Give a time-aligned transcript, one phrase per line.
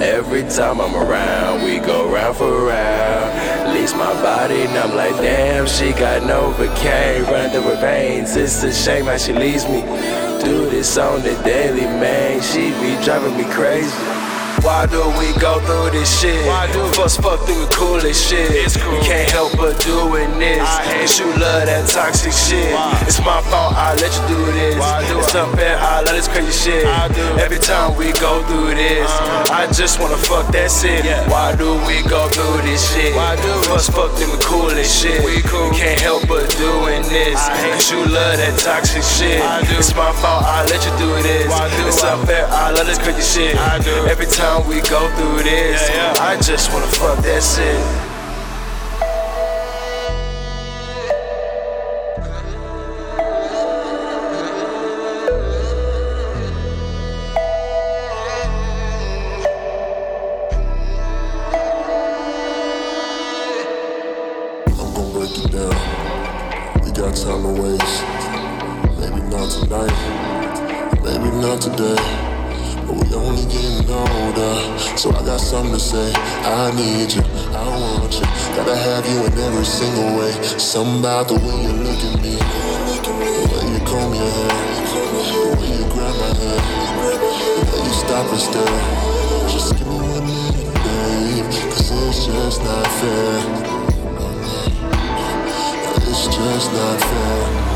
[0.00, 3.74] Every time I'm around, we go round for round.
[3.74, 8.34] Leaves my body numb like damn, she got no Novocaine running through her veins.
[8.34, 9.82] It's a shame how she leaves me.
[10.42, 12.40] Do this on the daily, man.
[12.40, 13.94] She be driving me crazy.
[14.62, 16.46] Why do we go through this shit?
[16.46, 16.84] Why do?
[16.92, 18.50] First fuck through the coolest shit.
[18.52, 18.92] It's cool.
[18.92, 20.60] You can't help but doing this.
[20.60, 22.74] I Cause you love that toxic shit.
[22.74, 22.92] Why?
[23.08, 24.76] It's my fault, I let you do this.
[24.76, 25.48] Why do it's I?
[25.48, 26.84] unfair, I love this crazy shit.
[26.84, 27.24] I do.
[27.40, 29.10] Every time we go through this.
[29.50, 31.04] I just wanna fuck that shit.
[31.30, 33.14] Why do we go through this shit?
[33.14, 33.66] Why do we?
[33.70, 35.22] First fuck them the coolest shit.
[35.24, 35.70] We cool.
[35.70, 37.38] Can't help but doing this.
[37.38, 39.40] I hate you love that toxic shit.
[39.40, 39.78] I do.
[39.78, 41.48] It's my fault, I let you do this.
[41.48, 43.56] Why do it's unfair, I love this crazy shit.
[43.56, 43.94] I do.
[44.06, 45.88] Every time we go through this.
[46.18, 48.09] I just wanna fuck that shit.
[65.60, 68.00] We got time to waste.
[68.96, 69.92] Maybe not tonight,
[71.04, 72.00] maybe not today.
[72.86, 74.56] But we only getting older.
[74.96, 76.12] So I got something to say.
[76.44, 77.20] I need you,
[77.52, 78.24] I want you.
[78.56, 80.32] Gotta have you in every single way.
[80.56, 82.36] Something about the way you look at me.
[82.96, 83.12] The
[83.52, 84.56] way you comb your hair.
[84.88, 86.64] The way you grab my hand.
[87.52, 88.80] The way you stop and stare.
[89.52, 91.44] Just give me one minute, babe.
[91.68, 93.89] Cause it's just not fair.
[96.42, 97.70] It's just not fair.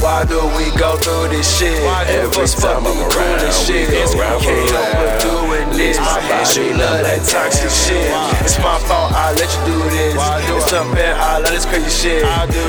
[0.00, 1.82] Why do we go through this shit?
[1.84, 3.90] Why do Every us time fuck I'm around, this we shit?
[3.90, 5.31] go It's round for can't help but doing
[6.28, 6.56] this.
[6.56, 6.78] I My hate you.
[6.78, 8.10] love that toxic shit.
[8.44, 10.14] It's my fault, I let you do this.
[10.14, 10.78] It's I?
[10.82, 12.24] unfair, I love this crazy shit.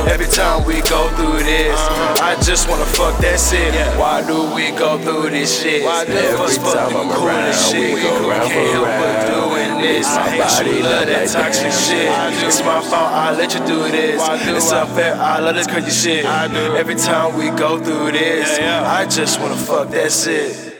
[0.10, 2.24] Every time we go through this, uh-huh.
[2.30, 3.74] I just wanna fuck that shit.
[3.98, 5.84] Why do we go through this shit?
[5.84, 8.02] Why do Every time I'm around, we shit?
[8.04, 9.84] go We round can't for help but round.
[9.84, 10.08] this.
[10.08, 10.84] My I hate body you.
[10.84, 12.10] love that toxic shit.
[12.48, 14.20] It's my fault, I let you do this.
[14.46, 16.26] Do It's unfair, I love this crazy shit.
[16.26, 18.60] Every time we go through this.
[18.60, 20.73] I just wanna fuck that shit.